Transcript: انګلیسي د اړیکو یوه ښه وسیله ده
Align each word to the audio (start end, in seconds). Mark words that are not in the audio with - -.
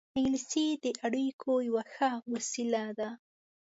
انګلیسي 0.17 0.65
د 0.83 0.85
اړیکو 1.05 1.51
یوه 1.67 1.83
ښه 1.93 2.09
وسیله 2.33 2.83
ده 2.99 3.09